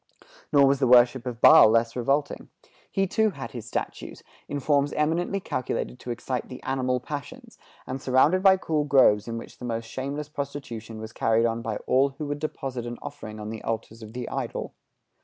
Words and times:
Nor 0.51 0.65
was 0.65 0.79
the 0.79 0.87
worship 0.87 1.27
of 1.27 1.41
Baal 1.41 1.69
less 1.69 1.95
revolting. 1.95 2.49
He 2.91 3.05
too 3.05 3.29
had 3.29 3.51
his 3.51 3.67
statues, 3.67 4.23
in 4.49 4.59
forms 4.59 4.93
eminently 4.93 5.39
calculated 5.39 5.99
to 5.99 6.09
excite 6.09 6.49
the 6.49 6.59
animal 6.63 6.99
passions, 6.99 7.59
and 7.85 8.01
surrounded 8.01 8.41
by 8.41 8.57
cool 8.57 8.83
groves 8.83 9.27
in 9.27 9.37
which 9.37 9.59
the 9.59 9.65
most 9.65 9.85
shameless 9.85 10.27
prostitution 10.27 10.99
was 10.99 11.13
carried 11.13 11.45
on 11.45 11.61
by 11.61 11.75
all 11.85 12.15
who 12.17 12.25
would 12.25 12.39
deposit 12.39 12.87
an 12.87 12.97
offering 12.99 13.39
on 13.39 13.51
the 13.51 13.61
altars 13.61 14.01
of 14.01 14.13
the 14.13 14.27
idol. 14.29 14.73